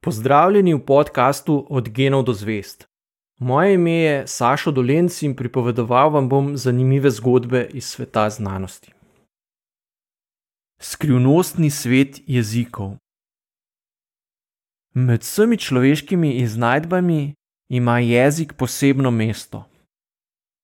Pozdravljeni 0.00 0.74
v 0.74 0.80
podkastu 0.80 1.66
Od 1.68 1.88
genov 1.88 2.22
do 2.24 2.32
zvest. 2.32 2.86
Moje 3.38 3.74
ime 3.74 3.92
je 3.92 4.26
Sašo 4.26 4.70
Dolenc 4.70 5.22
in 5.22 5.34
pripovedoval 5.36 6.10
vam 6.10 6.28
bom 6.28 6.56
zanimive 6.56 7.10
zgodbe 7.10 7.68
iz 7.72 7.84
sveta 7.84 8.30
znanosti. 8.30 8.92
Skrivnostni 10.80 11.70
svet 11.70 12.20
jezikov. 12.26 12.96
Med 14.94 15.20
vsemi 15.20 15.56
človeškimi 15.56 16.32
iznajdbami 16.32 17.34
ima 17.68 17.98
jezik 17.98 18.52
posebno 18.52 19.10
mesto. 19.10 19.64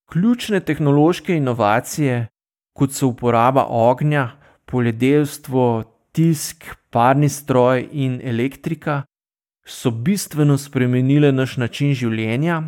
Ključne 0.09 0.59
tehnološke 0.59 1.35
inovacije, 1.37 2.27
kot 2.73 2.91
so 2.91 3.07
uporaba 3.07 3.67
ognja, 3.69 4.31
poljedelstvo, 4.65 5.83
tisk, 6.11 6.65
parni 6.89 7.29
stroj 7.29 7.87
in 7.91 8.21
elektrika, 8.23 9.03
so 9.67 9.91
bistveno 9.91 10.57
spremenile 10.57 11.31
naš 11.31 11.57
način 11.57 11.93
življenja, 11.93 12.61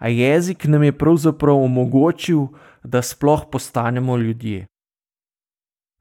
a 0.00 0.08
jezik 0.08 0.64
nam 0.64 0.82
je 0.82 0.92
pravzaprav 0.92 1.62
omogočil, 1.62 2.48
da 2.84 3.02
sploh 3.02 3.46
postanemo 3.52 4.16
ljudje. 4.16 4.66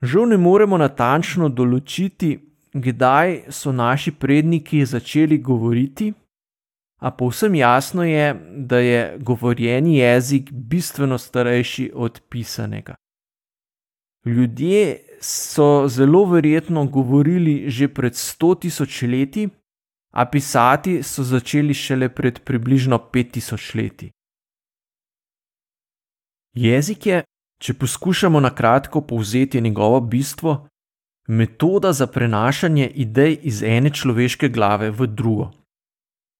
Žal 0.01 0.27
ne 0.33 0.37
moremo 0.37 0.77
natančno 0.77 1.49
določiti, 1.49 2.35
kdaj 2.73 3.53
so 3.55 3.71
naši 3.71 4.11
predniki 4.11 4.83
začeli 4.85 5.37
govoriti, 5.37 6.11
a 7.01 7.11
povsem 7.11 7.55
jasno 7.55 8.03
je, 8.03 8.33
da 8.57 8.79
je 8.79 9.17
govorjeni 9.19 9.97
jezik 9.97 10.51
bistveno 10.51 11.17
starejši 11.17 11.91
od 11.93 12.21
pisanega. 12.29 12.95
Ljudje 14.25 14.99
so 15.21 15.87
zelo 15.87 16.25
verjetno 16.25 16.85
govorili 16.85 17.69
že 17.69 17.87
pred 17.87 18.13
100 18.13 18.59
tisoč 18.61 19.01
leti, 19.01 19.49
a 20.15 20.25
pisati 20.25 21.03
so 21.03 21.23
začeli 21.23 21.73
šele 21.73 22.09
pred 22.09 22.39
približno 22.43 22.97
5000 23.13 23.75
leti. 23.75 24.11
Jezik 26.55 27.05
je, 27.05 27.23
če 27.59 27.73
poskušamo 27.73 28.39
na 28.39 28.49
kratko 28.55 29.01
povzeti 29.01 29.61
njegovo 29.61 29.99
bistvo, 29.99 30.67
metoda 31.27 31.93
za 31.93 32.07
prenašanje 32.07 32.87
idej 32.87 33.39
iz 33.43 33.63
ene 33.63 33.89
človeške 33.89 34.49
glave 34.49 34.91
v 34.91 35.07
drugo. 35.07 35.51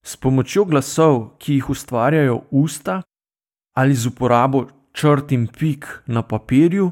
S 0.06 0.16
pomočjo 0.16 0.66
glasov, 0.66 1.36
ki 1.40 1.60
jih 1.60 1.70
ustvarjajo 1.70 2.42
usta, 2.52 3.02
ali 3.76 3.96
z 3.96 4.08
uporabo 4.08 4.68
črt 4.94 5.32
in 5.32 5.48
pik 5.48 5.88
na 6.08 6.22
papirju, 6.22 6.92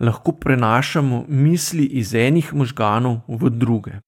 lahko 0.00 0.32
prenašamo 0.32 1.24
misli 1.28 1.84
iz 1.84 2.14
enih 2.14 2.54
možganov 2.54 3.20
v 3.28 3.50
druge. 3.50 4.00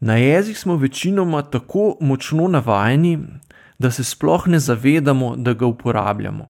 Na 0.00 0.16
jezik 0.16 0.56
smo 0.56 0.76
večinoma 0.76 1.42
tako 1.42 1.96
močno 2.00 2.48
navajeni, 2.48 3.18
da 3.78 3.90
se 3.90 4.04
sploh 4.04 4.48
ne 4.48 4.58
zavedamo, 4.58 5.36
da 5.36 5.52
ga 5.52 5.66
uporabljamo. 5.66 6.46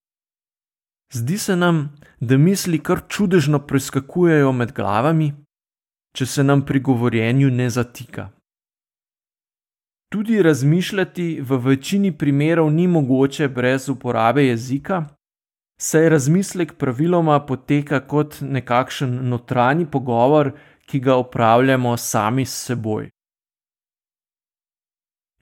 Zdi 1.12 1.38
se 1.38 1.56
nam, 1.56 1.96
da 2.20 2.36
misli 2.36 2.78
kar 2.78 3.00
čudežno 3.08 3.58
preskakujejo 3.66 4.52
med 4.52 4.72
glavami, 4.72 5.32
če 6.16 6.26
se 6.26 6.44
nam 6.44 6.62
pri 6.66 6.80
govorjenju 6.80 7.50
ne 7.50 7.70
zatika. 7.70 8.28
Tudi 10.12 10.42
razmišljati 10.42 11.40
v 11.42 11.56
večini 11.56 12.12
primerov 12.18 12.70
ni 12.72 12.86
mogoče 12.86 13.48
brez 13.48 13.88
uporabe 13.88 14.44
jezika, 14.46 15.04
saj 15.80 16.08
razmislek 16.08 16.76
praviloma 16.78 17.40
poteka 17.46 18.00
kot 18.00 18.38
nekakšen 18.40 19.16
notranji 19.28 19.86
pogovor, 19.90 20.52
ki 20.86 21.00
ga 21.00 21.16
opravljamo 21.16 21.96
sami 21.96 22.46
s 22.46 22.66
seboj. 22.66 23.10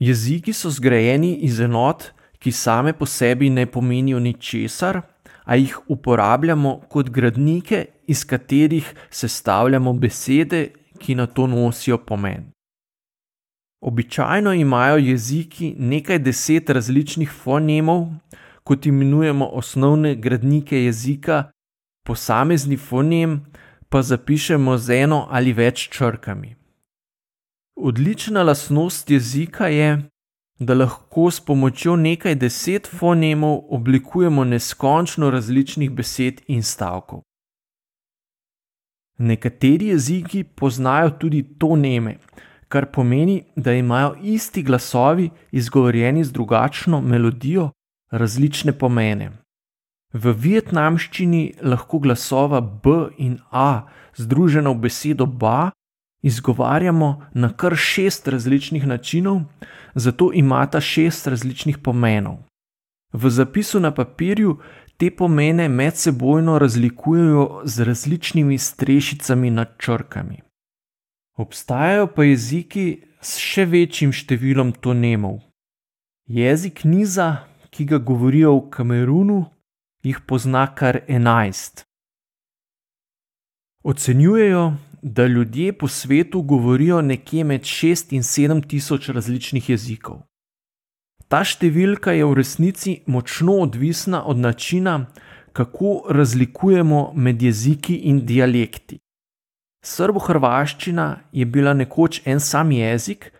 Jeziki 0.03 0.53
so 0.53 0.70
zgrajeni 0.70 1.36
iz 1.47 1.61
enot, 1.62 2.08
ki 2.42 2.50
same 2.53 2.92
po 2.92 3.06
sebi 3.06 3.50
ne 3.50 3.67
pomenijo 3.70 4.19
ničesar, 4.19 5.00
a 5.44 5.56
jih 5.56 5.77
uporabljamo 5.94 6.72
kot 6.91 7.10
gradnike, 7.10 7.84
iz 8.06 8.25
katerih 8.26 8.88
sestavljamo 9.10 9.93
besede, 9.93 10.72
ki 10.99 11.15
na 11.15 11.26
to 11.26 11.47
nosijo 11.47 11.99
pomen. 11.99 12.50
Običajno 13.82 14.53
imajo 14.53 14.97
jeziki 14.97 15.75
nekaj 15.78 16.19
deset 16.19 16.71
različnih 16.71 17.31
fonemov, 17.31 18.09
kot 18.65 18.87
imenujemo 18.87 19.47
osnovne 19.47 20.15
gradnike 20.15 20.82
jezika, 20.84 21.44
posamezni 22.06 22.76
fonem 22.76 23.38
pa 23.88 24.03
zapišemo 24.03 24.76
z 24.78 25.03
eno 25.05 25.26
ali 25.31 25.53
več 25.53 25.88
črkami. 25.94 26.62
Odlična 27.84 28.43
lastnost 28.43 29.10
jezika 29.10 29.66
je, 29.66 30.03
da 30.59 30.75
lahko 30.75 31.31
s 31.31 31.41
pomočjo 31.41 31.97
nekaj 31.97 32.34
deset 32.34 32.87
fonemov 32.98 33.59
oblikujemo 33.75 34.44
neskončno 34.44 35.31
različnih 35.31 35.91
besed 35.91 36.41
in 36.47 36.62
stavkov. 36.62 37.22
Nekateri 39.19 39.87
jeziki 39.87 40.44
poznajo 40.44 41.10
tudi 41.10 41.43
toneme, 41.59 42.16
kar 42.69 42.87
pomeni, 42.93 43.43
da 43.56 43.72
imajo 43.72 44.14
isti 44.22 44.62
glasovi 44.62 45.31
izgovorjeni 45.50 46.25
z 46.25 46.32
drugačno 46.32 47.00
melodijo 47.00 47.70
različne 48.10 48.78
pomene. 48.78 49.32
V 50.12 50.32
vietnamščini 50.38 51.54
lahko 51.62 51.99
glasova 51.99 52.60
B 52.60 52.91
in 53.19 53.38
A 53.50 53.88
združena 54.16 54.70
v 54.70 54.75
besedo 54.87 55.26
ba 55.26 55.70
izgovarjamo 56.22 57.27
na 57.34 57.53
kar 57.56 57.77
šest 57.77 58.28
različnih 58.28 58.87
načinov, 58.87 59.41
zato 59.94 60.31
imata 60.34 60.81
šest 60.81 61.27
različnih 61.27 61.78
pomenov. 61.78 62.37
V 63.12 63.31
zapisu 63.31 63.81
na 63.81 63.94
papirju 63.94 64.59
te 64.97 65.11
pomene 65.11 65.69
medsebojno 65.69 66.59
razlikujejo 66.59 67.62
z 67.65 67.84
različnimi 67.84 68.59
strešicami 68.59 69.50
nad 69.50 69.75
črkami. 69.78 70.41
Obstajajo 71.37 72.06
pa 72.06 72.25
jeziki 72.25 73.03
s 73.21 73.38
še 73.38 73.65
večjim 73.65 74.12
številom 74.12 74.72
tonemov. 74.72 75.41
Jezik 76.28 76.84
niza, 76.84 77.49
ki 77.71 77.84
ga 77.88 77.99
govorijo 77.99 78.55
v 78.56 78.69
Kamerunu, 78.71 79.38
jih 80.05 80.21
pozna 80.27 80.66
kar 80.75 81.00
enajst. 81.09 81.84
Ocenjujejo, 83.82 84.75
da 85.02 85.26
ljudje 85.26 85.72
po 85.72 85.88
svetu 85.88 86.42
govorijo 86.42 87.00
nekje 87.02 87.44
med 87.44 87.62
6 87.62 88.14
in 88.14 88.22
7 88.22 88.68
tisoč 88.68 89.08
različnih 89.08 89.70
jezikov. 89.70 90.22
Ta 91.28 91.42
številka 91.44 92.12
je 92.12 92.24
v 92.28 92.34
resnici 92.38 92.98
močno 93.06 93.56
odvisna 93.64 94.22
od 94.24 94.38
načina, 94.38 95.06
kako 95.52 96.04
razlikujemo 96.08 97.12
med 97.16 97.42
jeziki 97.42 97.96
in 98.08 98.22
dialekti. 98.26 98.98
Srbo-hrvaščina 99.84 101.06
je 101.32 101.46
bila 101.46 101.74
nekoč 101.74 102.20
en 102.24 102.40
sam 102.40 102.70
jezik, 102.72 103.32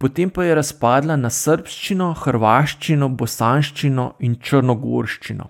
potem 0.00 0.30
pa 0.30 0.44
je 0.44 0.54
razpadla 0.58 1.16
na 1.16 1.30
srbščino, 1.30 2.10
hrvaščino, 2.24 3.08
bosanščino 3.08 4.08
in 4.26 4.34
črnogorščino. 4.40 5.46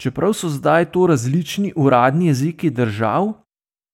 Čeprav 0.00 0.32
so 0.32 0.48
zdaj 0.48 0.88
to 0.94 1.04
različni 1.10 1.74
uradni 1.76 2.30
jeziki 2.30 2.70
držav, 2.70 3.34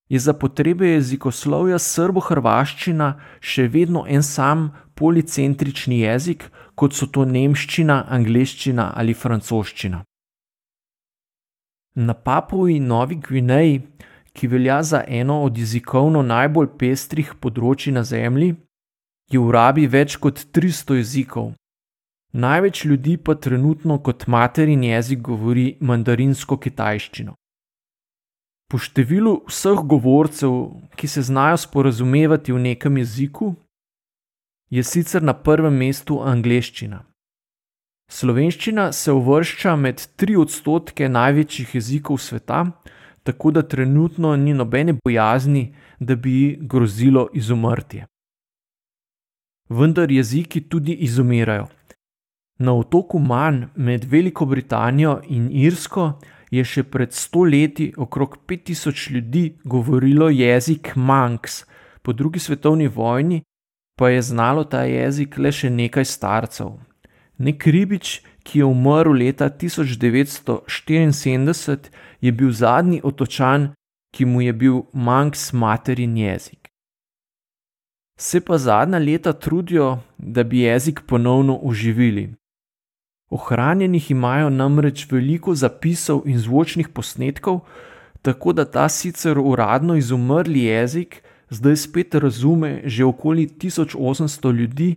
je 0.08 0.18
za 0.18 0.32
potrebe 0.32 0.88
jezikoslovja 0.88 1.78
srbo-hrvaščina 1.82 3.08
še 3.40 3.66
vedno 3.68 4.04
en 4.08 4.22
sam 4.22 4.68
policentrični 4.94 6.00
jezik, 6.00 6.46
kot 6.74 6.94
so 6.94 7.08
to 7.10 7.24
nemščina, 7.24 8.04
angleščina 8.08 8.92
ali 8.94 9.14
francoščina. 9.14 10.02
Na 11.96 12.14
Papuji 12.14 12.78
Novi 12.80 13.16
Gvineji, 13.16 13.80
ki 14.36 14.48
velja 14.52 14.82
za 14.82 15.02
eno 15.08 15.42
od 15.42 15.58
jezikovno 15.58 16.22
najbolj 16.22 16.68
pestrih 16.78 17.32
področji 17.40 17.92
na 17.96 18.02
Zemlji, 18.04 18.54
je 19.32 19.40
v 19.40 19.50
rabi 19.50 19.86
več 19.88 20.18
kot 20.20 20.42
300 20.52 21.00
jezikov. 21.00 21.54
Največ 22.36 22.84
ljudi 22.84 23.16
pa 23.16 23.34
trenutno 23.34 23.96
kot 24.04 24.26
materin 24.28 24.84
jezik 24.84 25.22
govori 25.24 25.78
mandarinsko 25.80 26.58
kitajščino. 26.60 27.32
Po 28.66 28.80
številu 28.82 29.44
vseh 29.46 29.82
govorcev, 29.86 30.54
ki 30.98 31.06
se 31.08 31.22
znajo 31.22 31.56
sporazumevati 31.56 32.52
v 32.52 32.58
nekem 32.58 32.96
jeziku, 32.98 33.54
je 34.70 34.82
sicer 34.82 35.22
na 35.22 35.34
prvem 35.34 35.76
mestu 35.78 36.18
angleščina. 36.22 37.04
Slovenščina 38.10 38.90
se 38.92 39.12
uvršča 39.12 39.76
med 39.76 40.02
tri 40.18 40.36
odstotke 40.36 41.08
največjih 41.08 41.74
jezikov 41.74 42.18
sveta, 42.18 42.64
tako 43.22 43.50
da 43.50 43.62
trenutno 43.62 44.34
ni 44.36 44.54
nobene 44.54 44.94
bojazni, 45.04 45.74
da 45.98 46.16
bi 46.16 46.32
ji 46.32 46.58
grozilo 46.60 47.28
izumrtje. 47.34 48.06
Vendar 49.68 50.10
jeziki 50.10 50.60
tudi 50.68 50.92
izumirajo. 51.06 51.66
Na 52.58 52.72
otoku 52.72 53.18
Man 53.18 53.68
med 53.74 54.04
Veliko 54.04 54.46
Britanijo 54.46 55.20
in 55.28 55.50
Irsko 55.50 56.12
je 56.50 56.64
še 56.64 56.82
pred 56.82 57.12
sto 57.12 57.44
leti 57.44 57.92
okrog 57.96 58.38
5000 58.48 59.12
ljudi 59.12 59.56
govorilo 59.64 60.28
jezik 60.28 60.92
Manx, 60.96 61.64
po 62.02 62.12
drugi 62.12 62.38
svetovni 62.38 62.88
vojni 62.88 63.42
pa 63.98 64.08
je 64.08 64.22
znalo 64.22 64.64
ta 64.64 64.84
jezik 64.84 65.38
le 65.38 65.52
še 65.52 65.70
nekaj 65.70 66.04
starcev. 66.04 66.68
Nek 67.38 67.66
ribič, 67.66 68.22
ki 68.44 68.58
je 68.60 68.64
umrl 68.64 69.12
leta 69.18 69.50
1974, 69.50 71.78
je 72.20 72.32
bil 72.32 72.52
zadnji 72.52 73.00
otočan, 73.04 73.72
ki 74.14 74.24
mu 74.24 74.40
je 74.40 74.52
bil 74.52 74.82
manks 74.92 75.52
materin 75.52 76.16
jezik. 76.16 76.68
Se 78.16 78.40
pa 78.40 78.58
zadnja 78.58 78.98
leta 78.98 79.32
trudijo, 79.32 79.98
da 80.18 80.44
bi 80.44 80.60
jezik 80.60 81.00
ponovno 81.06 81.58
oživili. 81.62 82.34
Ohranjenih 83.30 84.10
imajo 84.10 84.50
namreč 84.50 85.06
veliko 85.10 85.54
zapisov 85.54 86.22
in 86.26 86.38
zvočnih 86.38 86.88
posnetkov, 86.88 87.60
tako 88.22 88.52
da 88.52 88.64
ta 88.64 88.88
sicer 88.88 89.38
uradno 89.38 89.96
izumrli 89.96 90.62
jezik 90.64 91.22
zdaj 91.50 91.76
spet 91.76 92.14
razume 92.14 92.82
že 92.84 93.04
okoli 93.04 93.48
1800 93.48 94.52
ljudi 94.52 94.96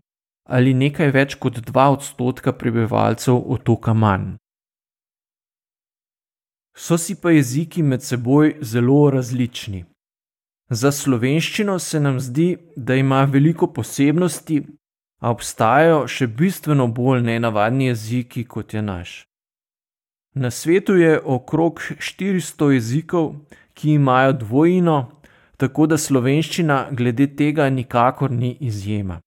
ali 0.50 0.74
nekaj 0.74 1.12
več 1.12 1.36
kot 1.36 1.60
2 1.62 1.88
odstotka 1.94 2.54
prebivalcev 2.54 3.38
otoka 3.54 3.94
manj. 3.94 4.38
So 6.76 6.98
si 6.98 7.16
pa 7.16 7.32
jeziki 7.32 7.84
med 7.84 8.02
seboj 8.02 8.56
zelo 8.62 9.10
različni. 9.14 9.86
Za 10.70 10.92
slovenščino 10.92 11.80
se 11.80 12.00
nam 12.00 12.20
zdi, 12.20 12.58
da 12.76 12.96
ima 12.96 13.24
veliko 13.24 13.68
posebnosti, 13.74 14.62
a 15.20 15.32
obstajajo 15.32 16.06
še 16.08 16.28
bistveno 16.28 16.88
bolj 16.88 17.24
nenavadni 17.28 17.90
jeziki 17.90 18.46
kot 18.48 18.74
je 18.74 18.82
naš. 18.82 19.24
Na 20.36 20.52
svetu 20.52 20.96
je 20.96 21.20
okrog 21.20 21.82
400 22.00 22.72
jezikov, 22.72 23.34
ki 23.74 23.94
imajo 23.94 24.34
dvojino, 24.44 24.98
tako 25.58 25.88
da 25.88 25.98
slovenščina 25.98 26.88
glede 26.92 27.28
tega 27.36 27.70
nikakor 27.70 28.32
ni 28.32 28.56
izjema. 28.60 29.20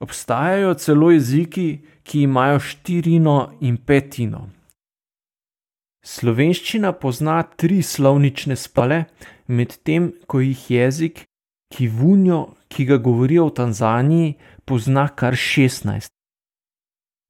Obstajajo 0.00 0.74
celo 0.74 1.10
jeziki, 1.10 1.68
ki 2.04 2.22
imajo 2.28 2.60
štirino 2.60 3.38
in 3.60 3.76
petino. 3.76 4.48
Slovenščina 6.04 6.92
pozna 6.92 7.42
tri 7.42 7.82
slovnične 7.82 8.56
spale, 8.60 9.04
medtem 9.48 10.10
ko 10.28 10.40
jih 10.44 10.64
jezik, 10.70 11.22
ki 11.72 11.88
vunjo, 11.88 12.54
ki 12.68 12.84
ga 12.84 12.98
govorijo 13.00 13.48
v 13.48 13.54
Tanzaniji, 13.56 14.34
pozna 14.66 15.08
kar 15.08 15.34
16. 15.34 16.08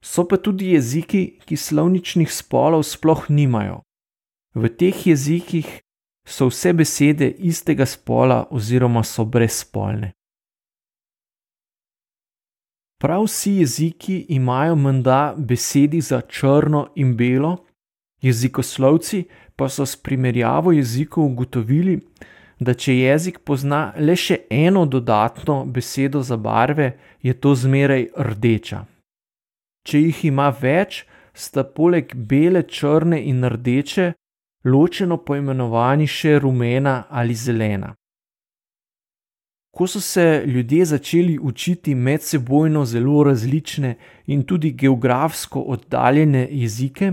So 0.05 0.25
pa 0.29 0.37
tudi 0.37 0.75
jeziki, 0.75 1.39
ki 1.47 1.57
slovničnih 1.57 2.33
spolov 2.33 2.85
sploh 2.85 3.25
nimajo. 3.29 3.81
V 4.55 4.69
teh 4.69 5.07
jezikih 5.07 5.81
so 6.29 6.49
vse 6.49 6.73
besede 6.73 7.31
istega 7.39 7.87
spola 7.87 8.45
oziroma 8.51 9.03
so 9.05 9.25
brezspolne. 9.25 10.13
Prav 13.01 13.25
vsi 13.25 13.51
jeziki 13.61 14.27
imajo 14.29 14.77
menda 14.77 15.35
besedi 15.39 16.01
za 16.01 16.21
črno 16.21 16.89
in 16.95 17.17
belo, 17.17 17.57
jezikoslovci 18.23 19.25
pa 19.57 19.69
so 19.69 19.87
s 19.87 19.97
primerjavo 19.97 20.73
jezikov 20.73 21.25
ugotovili, 21.25 22.01
da 22.59 22.75
če 22.75 22.95
jezik 22.95 23.41
pozna 23.45 23.93
le 23.99 24.17
še 24.17 24.45
eno 24.51 24.85
dodatno 24.87 25.65
besedo 25.65 26.23
za 26.23 26.37
barve, 26.37 26.95
je 27.23 27.35
to 27.35 27.55
zmeraj 27.55 28.09
rdeča. 28.17 28.85
Če 29.85 30.01
jih 30.01 30.25
ima 30.31 30.49
več, 30.51 31.05
sta 31.35 31.65
poleg 31.65 32.15
bele, 32.15 32.63
črne 32.63 33.21
in 33.21 33.45
rdeče 33.45 34.13
ločeno 34.65 35.19
poimenovani 35.27 36.07
še 36.07 36.39
rumena 36.39 37.05
ali 37.11 37.35
zelena. 37.35 37.93
Ko 39.75 39.87
so 39.91 40.01
se 40.01 40.45
ljudje 40.47 40.85
začeli 40.85 41.39
učiti 41.39 41.95
medsebojno 41.95 42.85
zelo 42.85 43.25
različne 43.27 43.97
in 44.27 44.45
tudi 44.47 44.71
geografsko 44.71 45.61
oddaljene 45.61 46.47
jezike, 46.51 47.13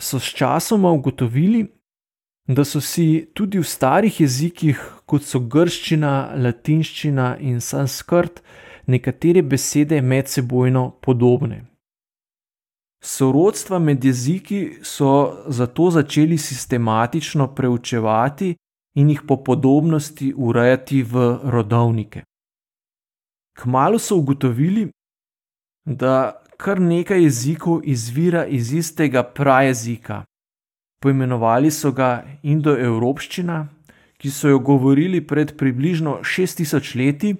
so 0.00 0.18
sčasoma 0.18 0.90
ugotovili, 0.90 1.66
da 2.48 2.64
so 2.64 2.80
si 2.80 3.30
tudi 3.34 3.58
v 3.58 3.66
starih 3.66 4.20
jezikih, 4.20 4.78
kot 5.06 5.22
so 5.22 5.40
grščina, 5.40 6.34
latinščina 6.36 7.36
in 7.40 7.60
sanskrt, 7.60 8.42
nekatere 8.86 9.42
besede 9.42 10.00
medsebojno 10.02 10.90
podobne. 11.00 11.62
Sorodstva 13.02 13.78
med 13.78 14.04
jeziki 14.04 14.78
so 14.82 15.44
zato 15.48 15.90
začeli 15.90 16.38
sistematično 16.38 17.48
preučevati 17.54 18.54
in 18.94 19.08
jih 19.10 19.22
po 19.28 19.36
podobnosti 19.44 20.32
urejati 20.36 21.02
v 21.02 21.38
rodovnike. 21.42 22.22
Kmalo 23.58 23.98
so 23.98 24.16
ugotovili, 24.16 24.90
da 25.84 26.42
kar 26.56 26.80
nekaj 26.80 27.22
jezikov 27.22 27.80
izvira 27.84 28.46
iz 28.46 28.72
istega 28.72 29.22
prajezika, 29.22 30.24
Poimenovali 31.02 31.70
so 31.74 31.90
ga 31.90 32.22
indoevropščina, 32.46 33.56
ki 34.22 34.30
so 34.30 34.52
jo 34.52 34.60
govorili 34.62 35.18
pred 35.26 35.56
približno 35.58 36.20
6000 36.22 36.94
leti, 37.00 37.32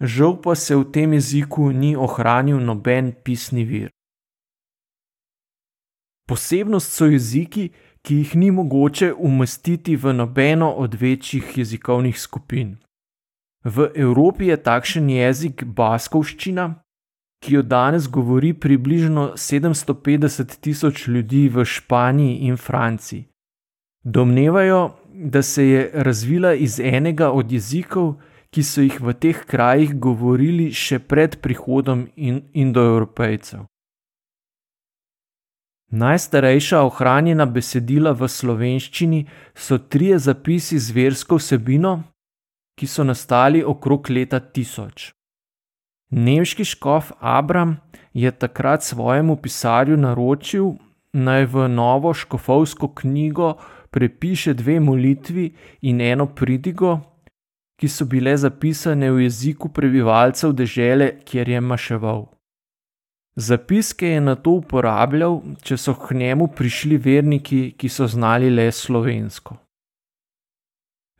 žal 0.00 0.36
pa 0.38 0.54
se 0.54 0.76
v 0.76 0.86
tem 0.94 1.16
jeziku 1.18 1.72
ni 1.74 1.96
ohranil 1.96 2.62
noben 2.62 3.10
pisni 3.24 3.66
vir. 3.66 3.90
Posebnost 6.30 6.94
so 6.94 7.10
jeziki, 7.10 7.72
ki 8.06 8.22
jih 8.22 8.34
ni 8.38 8.50
mogoče 8.54 9.12
umestiti 9.14 9.96
v 9.96 10.12
nobeno 10.14 10.70
od 10.70 10.94
večjih 10.94 11.58
jezikovnih 11.58 12.20
skupin. 12.20 12.76
V 13.64 13.90
Evropi 13.94 14.46
je 14.46 14.56
takšen 14.62 15.10
jezik 15.10 15.64
baskovščina, 15.64 16.68
ki 17.42 17.54
jo 17.54 17.62
danes 17.62 18.08
govori 18.08 18.54
približno 18.54 19.32
750 19.36 20.60
tisoč 20.60 21.06
ljudi 21.08 21.48
v 21.48 21.64
Španiji 21.64 22.38
in 22.48 22.56
Franciji. 22.56 23.26
Domnevajo, 24.04 24.90
da 25.14 25.42
se 25.42 25.66
je 25.68 25.90
razvila 25.94 26.54
iz 26.54 26.80
enega 26.80 27.30
od 27.30 27.52
jezikov, 27.52 28.14
ki 28.50 28.62
so 28.62 28.80
jih 28.80 29.00
v 29.00 29.12
teh 29.12 29.38
krajih 29.44 29.96
govorili 30.00 30.70
še 30.72 30.98
pred 30.98 31.40
prihodom 31.42 32.06
indoevropejcev. 32.16 33.66
Najstarejša 35.92 36.80
ohranjena 36.82 37.46
besedila 37.46 38.12
v 38.12 38.28
slovenščini 38.28 39.20
so 39.54 39.78
trije 39.78 40.18
zapisi 40.18 40.78
z 40.78 40.94
versko 40.96 41.38
vsebino, 41.38 41.92
ki 42.78 42.86
so 42.86 43.04
nastali 43.04 43.62
okrog 43.64 44.10
leta 44.10 44.40
1000. 44.40 45.15
Nemški 46.10 46.64
škof 46.64 47.12
Abram 47.20 47.76
je 48.14 48.30
takrat 48.30 48.82
svojemu 48.82 49.36
pisarju 49.36 49.96
naročil, 49.96 50.72
naj 51.12 51.46
v 51.46 51.68
novo 51.68 52.14
škofovsko 52.14 52.88
knjigo 52.88 53.56
prepiše 53.90 54.54
dve 54.54 54.80
molitvi 54.80 55.50
in 55.82 56.00
eno 56.00 56.26
pridigo, 56.26 57.00
ki 57.80 57.88
so 57.88 58.04
bile 58.04 58.36
zapisane 58.36 59.10
v 59.10 59.26
jeziku 59.26 59.68
prebivalcev 59.68 60.52
dežele, 60.52 61.10
kjer 61.24 61.48
je 61.48 61.60
maševal. 61.60 62.26
Zapiske 63.36 64.08
je 64.08 64.20
na 64.20 64.34
to 64.34 64.56
uporabljal, 64.62 65.42
če 65.62 65.76
so 65.76 65.94
k 65.94 66.14
njemu 66.16 66.48
prišli 66.56 66.96
verniki, 66.96 67.74
ki 67.76 67.88
so 67.88 68.06
znali 68.08 68.50
le 68.50 68.70
slovensko. 68.72 69.65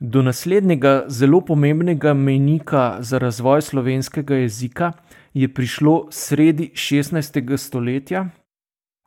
Do 0.01 0.23
naslednjega 0.23 1.05
zelo 1.09 1.41
pomembnega 1.41 2.15
mejnika 2.15 2.97
za 3.01 3.19
razvoj 3.19 3.63
slovenskega 3.63 4.35
jezika 4.35 4.93
je 5.35 5.55
prišlo 5.55 6.09
sredi 6.11 6.71
16. 6.75 7.57
stoletja, 7.57 8.29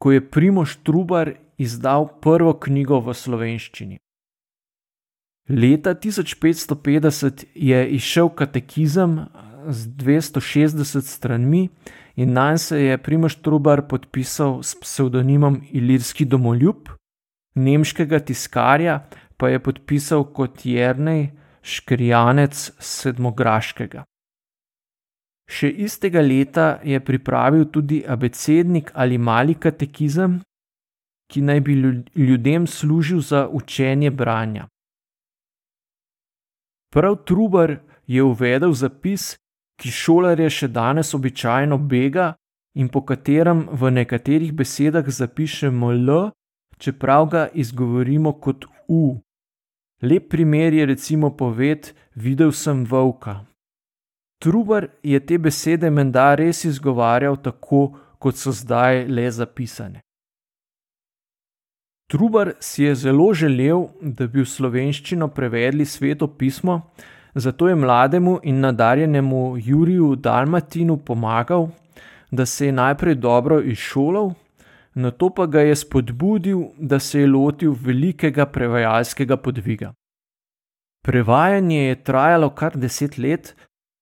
ko 0.02 0.12
je 0.12 0.30
Primoš 0.30 0.76
Trubar 0.84 1.34
izdal 1.58 2.08
prvo 2.22 2.54
knjigo 2.54 3.00
v 3.00 3.14
slovenščini. 3.14 4.00
Leta 5.50 5.94
1550 5.96 7.46
je 7.56 7.90
izšel 7.90 8.30
katekizem 8.30 9.20
z 9.68 9.88
260 9.88 11.02
stranmi 11.02 11.70
in 12.16 12.34
na 12.34 12.50
njem 12.50 12.58
se 12.58 12.82
je 12.84 12.98
Primoš 12.98 13.36
Trubar 13.36 13.88
podpisal 13.88 14.64
s 14.64 14.76
psevdonimom 14.76 15.62
Ilirski 15.72 16.26
domoljub, 16.26 16.90
nemškega 17.56 18.20
tiskarja 18.20 19.06
pa 19.40 19.50
je 19.50 19.60
podpisal 19.64 20.26
kot 20.36 20.66
Jrnej 20.66 21.30
Škrijanec 21.64 22.56
sedmograškega. 22.80 24.04
Še 25.50 25.70
istega 25.86 26.22
leta 26.22 26.68
je 26.86 27.00
pripravil 27.02 27.70
tudi 27.74 28.04
abecednik 28.06 28.92
ali 28.94 29.18
mali 29.18 29.56
katekizem, 29.56 30.42
ki 31.30 31.42
naj 31.42 31.62
bi 31.66 31.78
ljudem 32.16 32.68
služil 32.68 33.22
za 33.22 33.48
učenje 33.48 34.12
branja. 34.12 34.68
Prav 36.94 37.24
Trubar 37.26 37.80
je 38.08 38.24
uvedel 38.24 38.74
zapis, 38.74 39.38
ki 39.80 39.92
šolarje 39.94 40.50
še 40.50 40.68
danes 40.68 41.14
običajno 41.14 41.78
bega 41.78 42.34
in 42.76 42.90
po 42.90 43.02
katerem 43.06 43.68
v 43.72 43.92
nekaterih 43.94 44.54
besedah 44.54 45.06
zapišemo 45.06 45.92
L, 45.94 46.10
čeprav 46.78 47.30
ga 47.30 47.44
izgovorimo 47.54 48.34
kot 48.42 48.66
U. 48.88 49.22
Lep 50.02 50.30
primer 50.30 50.74
je 50.74 50.86
recimo 50.86 51.30
poved: 51.38 51.94
Videl 52.16 52.52
sem 52.52 52.86
volka. 52.86 53.46
Trubar 54.40 54.88
je 55.04 55.20
te 55.20 55.38
besede 55.38 55.90
menda 55.90 56.36
res 56.36 56.64
izgovarjal 56.66 57.36
tako, 57.44 57.98
kot 58.20 58.36
so 58.36 58.52
zdaj 58.52 59.06
le 59.08 59.32
zapisane. 59.32 60.00
Trubar 62.10 62.54
si 62.60 62.84
je 62.84 62.96
zelo 62.96 63.34
želel, 63.34 63.88
da 64.02 64.28
bi 64.28 64.42
v 64.42 64.48
slovenščino 64.48 65.28
prevedli 65.28 65.86
sveto 65.86 66.28
pismo, 66.28 66.82
zato 67.36 67.68
je 67.68 67.76
mlademu 67.76 68.40
in 68.44 68.60
nadarjenemu 68.60 69.58
Juriju 69.58 70.16
Dalmatinu 70.16 70.98
pomagal, 70.98 71.68
da 72.32 72.46
se 72.46 72.66
je 72.66 72.72
najprej 72.72 73.16
dobro 73.16 73.62
izšolal, 73.62 74.32
na 74.96 75.12
to 75.12 75.30
pa 75.30 75.46
ga 75.46 75.62
je 75.62 75.76
spodbudil, 75.76 76.62
da 76.78 77.00
se 77.00 77.20
je 77.20 77.28
lotil 77.28 77.76
velikega 77.82 78.46
prevajalskega 78.46 79.38
podviga. 79.38 79.94
Prevajanje 81.04 81.82
je 81.84 82.04
trajalo 82.04 82.50
kar 82.50 82.78
deset 82.78 83.18
let, 83.18 83.56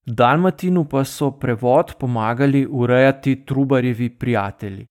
Dalmatinu 0.07 0.85
pa 0.85 1.03
so 1.03 1.31
prevod 1.31 1.95
pomagali 1.99 2.67
urejati 2.69 3.45
Trubarjevi 3.45 4.09
prijatelji. 4.09 4.85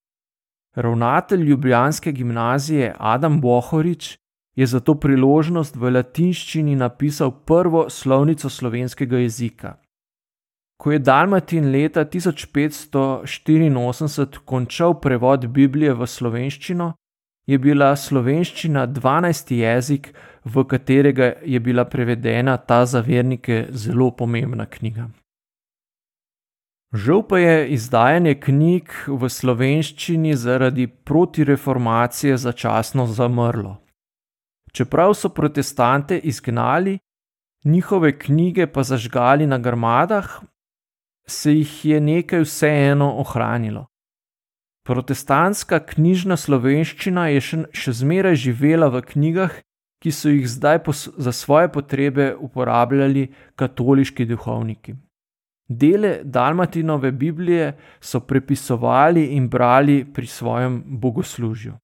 Ravnatelj 0.74 1.40
Ljubljanske 1.40 2.12
gimnazije 2.12 2.94
Adam 2.98 3.40
Bohorič 3.40 4.18
je 4.54 4.66
za 4.66 4.80
to 4.80 4.94
priložnost 4.94 5.76
v 5.76 5.90
latinščini 5.90 6.76
napisal 6.76 7.30
prvo 7.30 7.90
slovnico 7.90 8.48
slovenskega 8.48 9.18
jezika. 9.18 9.74
Ko 10.76 10.92
je 10.92 10.98
Dalmatin 10.98 11.72
leta 11.72 12.04
1584 12.04 14.38
končal 14.44 15.00
prevod 15.00 15.46
Biblije 15.46 15.94
v 15.94 16.06
slovenščino, 16.06 16.92
je 17.46 17.58
bila 17.58 17.96
slovenščina 17.96 18.86
12. 18.86 19.54
jezik, 19.54 20.14
v 20.44 20.64
katerega 20.64 21.32
je 21.42 21.60
bila 21.60 21.84
prevedena 21.84 22.56
ta 22.56 22.86
za 22.86 23.00
vernike 23.00 23.66
zelo 23.70 24.10
pomembna 24.10 24.66
knjiga. 24.66 25.08
Žal 26.94 27.22
pa 27.28 27.38
je 27.38 27.68
izdajanje 27.74 28.34
knjig 28.40 28.92
v 29.06 29.28
slovenščini 29.28 30.36
zaradi 30.36 30.86
protireformacije 30.86 32.36
začasno 32.38 33.06
zamrlo. 33.06 33.76
Čeprav 34.72 35.14
so 35.14 35.28
protestante 35.28 36.18
izgnali, 36.18 36.98
njihove 37.64 38.18
knjige 38.18 38.66
pa 38.66 38.82
zažgali 38.82 39.46
na 39.46 39.58
grmadah, 39.58 40.42
se 41.28 41.52
jih 41.52 41.84
je 41.84 42.00
nekaj 42.00 42.40
vseeno 42.40 43.12
ohranilo. 43.18 43.86
Protestantska 44.86 45.80
knjižna 45.82 46.36
slovenščina 46.38 47.28
je 47.34 47.40
še, 47.42 47.56
še 47.74 47.92
zmeraj 47.92 48.36
živela 48.38 48.86
v 48.94 49.02
knjigah, 49.02 49.56
ki 50.02 50.12
so 50.12 50.30
jih 50.30 50.46
zdaj 50.46 50.84
za 51.18 51.32
svoje 51.32 51.72
potrebe 51.72 52.34
uporabljali 52.38 53.26
katoliški 53.56 54.26
duhovniki. 54.26 54.94
Dele 55.68 56.20
Dalmatinove 56.22 57.10
Biblije 57.12 57.72
so 58.00 58.20
prepisovali 58.20 59.24
in 59.34 59.48
brali 59.48 60.04
pri 60.04 60.26
svojem 60.26 60.82
bogoslužju. 60.86 61.74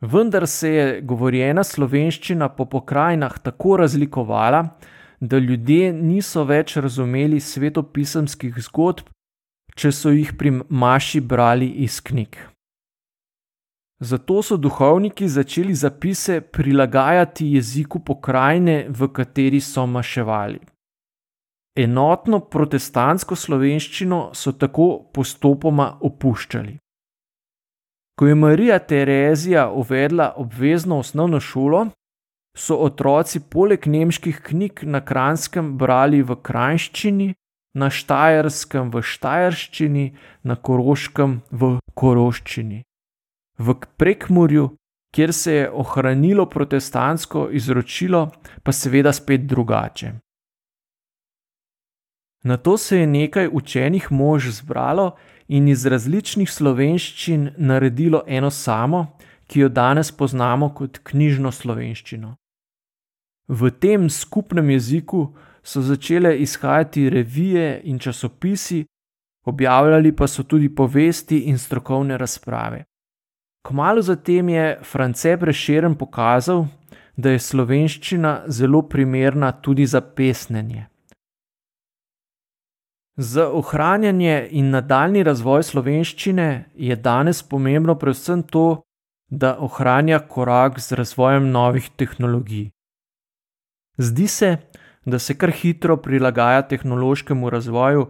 Vendar 0.00 0.46
se 0.46 0.70
je 0.70 1.00
govorjena 1.02 1.64
slovenščina 1.64 2.48
po 2.48 2.64
pokrajinah 2.64 3.38
tako 3.38 3.76
razlikovala, 3.76 4.62
da 5.20 5.38
ljudje 5.38 5.92
niso 5.92 6.44
več 6.44 6.76
razumeli 6.76 7.40
svetopisemskih 7.40 8.58
zgodb 8.68 9.08
če 9.76 9.92
so 9.92 10.12
jih 10.14 10.32
pri 10.38 10.52
Maši 10.68 11.20
brali 11.20 11.68
iz 11.84 12.00
knjig. 12.00 12.38
Zato 14.00 14.42
so 14.44 14.56
duhovniki 14.60 15.28
začeli 15.28 15.74
zapise 15.74 16.40
prilagajati 16.40 17.46
jeziku 17.54 18.00
pokrajine, 18.04 18.86
v 18.88 19.08
kateri 19.12 19.60
so 19.60 19.86
maševali. 19.86 20.60
Enotno 21.76 22.40
protestantsko 22.52 23.36
slovenščino 23.36 24.20
so 24.32 24.52
tako 24.52 24.88
postopoma 25.12 25.90
opuščali. 26.08 26.76
Ko 28.16 28.28
je 28.28 28.34
Marija 28.34 28.78
Terezija 28.78 29.68
uvedla 29.68 30.30
obvezno 30.40 30.98
osnovno 31.04 31.40
šolo, 31.40 31.86
so 32.56 32.78
otroci 32.80 33.40
poleg 33.40 33.86
nemških 33.86 34.40
knjig 34.42 34.82
na 34.82 35.02
kranskem 35.04 35.76
brali 35.78 36.22
v 36.22 36.38
krajščini, 36.42 37.34
na 37.76 37.90
štajerskem 37.92 38.90
v 38.90 39.02
štajerščini, 39.04 40.06
na 40.48 40.56
koroškem 40.56 41.40
v 41.52 41.76
koroščini. 41.94 42.80
V 43.60 43.74
prekmurju, 44.00 44.70
kjer 45.12 45.32
se 45.32 45.52
je 45.52 45.70
ohranilo 45.70 46.46
protestantsko 46.48 47.48
izročilo, 47.52 48.30
pa 48.62 48.72
seveda 48.72 49.12
spet 49.12 49.44
drugače. 49.46 50.12
Na 52.46 52.56
to 52.56 52.76
se 52.78 53.00
je 53.00 53.06
nekaj 53.06 53.48
učenih 53.52 54.12
mož 54.12 54.48
zbralo 54.60 55.16
in 55.48 55.68
iz 55.68 55.86
različnih 55.86 56.50
slovenščin 56.50 57.50
naredilo 57.58 58.22
eno 58.26 58.50
samo, 58.50 59.18
ki 59.46 59.60
jo 59.60 59.68
danes 59.68 60.12
poznamo 60.12 60.72
kot 60.74 61.00
knjižno 61.04 61.52
slovenščino. 61.52 62.36
V 63.48 63.70
tem 63.70 64.10
skupnem 64.10 64.70
jeziku 64.70 65.34
so 65.62 65.80
začele 65.82 66.38
izhajati 66.38 67.10
revije 67.10 67.80
in 67.84 67.98
časopisi, 67.98 68.84
objavljali 69.46 70.16
pa 70.16 70.26
so 70.26 70.42
tudi 70.42 70.74
povesti 70.74 71.38
in 71.38 71.58
strokovne 71.58 72.18
razprave. 72.18 72.84
Kmalo 73.66 74.02
zatem 74.02 74.48
je 74.48 74.78
France 74.82 75.36
Prešeren 75.36 75.94
pokazal, 75.94 76.66
da 77.16 77.30
je 77.30 77.38
slovenščina 77.38 78.42
zelo 78.46 78.82
primerna 78.82 79.52
tudi 79.52 79.86
za 79.86 80.00
pesnenje. 80.00 80.86
Za 83.16 83.48
ohranjanje 83.48 84.48
in 84.50 84.70
nadaljni 84.70 85.22
razvoj 85.22 85.62
slovenščine 85.62 86.64
je 86.74 86.96
danes 86.96 87.42
pomembno 87.42 87.94
predvsem 87.94 88.42
to, 88.42 88.82
da 89.30 89.56
ohranja 89.58 90.18
korak 90.18 90.80
z 90.80 90.92
razvojem 90.92 91.50
novih 91.50 91.88
tehnologij. 91.96 92.75
Zdi 93.98 94.26
se, 94.28 94.56
da 95.04 95.18
se 95.18 95.34
kar 95.38 95.50
hitro 95.50 95.96
prilagaja 95.96 96.62
tehnološkemu 96.62 97.50
razvoju, 97.50 98.06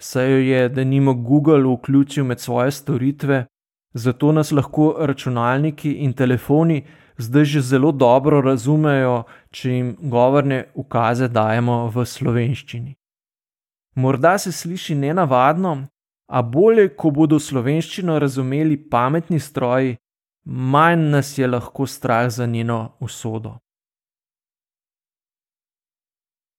saj 0.00 0.30
jo 0.30 0.38
je, 0.38 0.68
da 0.68 0.84
nimo 0.84 1.14
Google 1.14 1.74
vključil 1.74 2.24
med 2.24 2.40
svoje 2.40 2.70
storitve, 2.70 3.46
zato 3.94 4.32
nas 4.32 4.52
lahko 4.52 4.96
računalniki 4.98 5.92
in 5.92 6.12
telefoni 6.12 6.84
zdaj 7.20 7.44
že 7.44 7.60
zelo 7.60 7.92
dobro 7.92 8.40
razumejo, 8.40 9.24
če 9.50 9.70
jim 9.70 9.96
govorne 10.00 10.64
ukaze 10.74 11.28
dajemo 11.28 11.86
v 11.94 12.04
slovenščini. 12.06 12.94
Morda 13.96 14.38
se 14.38 14.52
sliši 14.52 14.94
nenavadno, 14.94 15.86
a 16.30 16.42
bolje, 16.42 16.88
ko 16.94 17.10
bodo 17.10 17.38
slovenščino 17.38 18.18
razumeli 18.18 18.76
pametni 18.90 19.40
stroji, 19.40 19.96
manj 20.46 21.08
nas 21.10 21.32
je 21.38 21.46
lahko 21.46 21.86
strah 21.86 22.28
za 22.30 22.46
njeno 22.46 22.96
usodo. 23.00 23.58